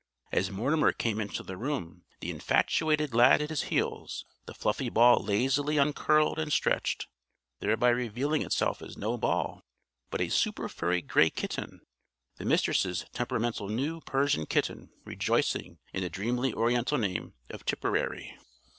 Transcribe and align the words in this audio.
As 0.31 0.49
Mortimer 0.49 0.93
came 0.93 1.21
into 1.21 1.43
the 1.43 1.57
room 1.57 2.05
the 2.21 2.31
infatuated 2.31 3.13
Lad 3.13 3.39
at 3.39 3.51
his 3.51 3.61
heels, 3.69 4.25
the 4.47 4.53
fluffy 4.55 4.89
ball 4.89 5.23
lazily 5.23 5.77
uncurled 5.77 6.39
and 6.39 6.51
stretched 6.51 7.05
thereby 7.59 7.89
revealing 7.89 8.41
itself 8.41 8.81
as 8.81 8.97
no 8.97 9.15
ball, 9.15 9.61
but 10.09 10.19
a 10.19 10.29
superfurry 10.29 11.03
gray 11.03 11.29
kitten 11.29 11.81
the 12.37 12.45
Mistress' 12.45 13.05
temperamental 13.13 13.69
new 13.69 13.99
Persian 14.01 14.47
kitten 14.47 14.89
rejoicing 15.05 15.77
in 15.93 16.01
the 16.01 16.09
dreamily 16.09 16.51
Oriental 16.51 16.97
name 16.97 17.35
of 17.51 17.63
Tipperary. 17.63 18.35